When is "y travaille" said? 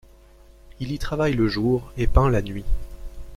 0.93-1.35